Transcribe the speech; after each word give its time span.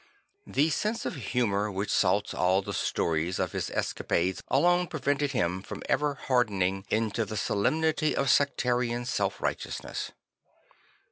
The 0.47 0.71
sense 0.71 1.05
of 1.05 1.13
humour 1.13 1.69
which 1.71 1.91
salts 1.91 2.33
all 2.33 2.63
the 2.63 2.73
stories 2.73 3.37
of 3.37 3.51
his 3.51 3.69
escapades 3.69 4.41
alone 4.47 4.87
preven 4.87 5.19
ted 5.19 5.33
him 5.33 5.61
from 5.61 5.83
ever 5.87 6.15
hardening 6.15 6.87
in 6.89 7.11
to 7.11 7.23
the 7.23 7.37
solemnity 7.37 8.15
of 8.15 8.31
sectarian 8.31 9.05
self 9.05 9.39
righteousness. 9.39 10.11